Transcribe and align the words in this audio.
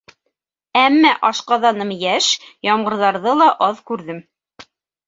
Әммә 0.83 1.11
ашҡаҙаным 1.29 1.93
йәш, 1.99 2.31
ямғырҙарҙы 2.71 3.39
ла 3.45 3.53
аҙ 3.69 3.87
күрҙем. 3.93 4.29